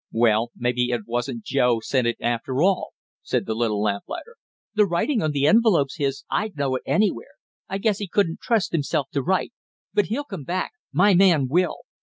[0.11, 4.37] "Well, maybe it wasn't Joe sent it after all!" said the little lamplighter.
[4.73, 7.35] "The writing on the envelope's his, I'd know it anywhere.
[7.69, 9.53] I guess he couldn't trust himself to write;
[9.93, 11.81] but he'll come back, my man will!